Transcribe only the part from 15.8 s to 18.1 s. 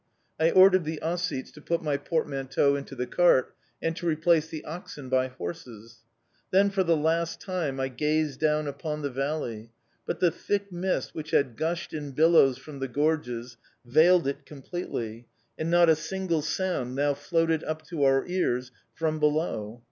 a single sound now floated up to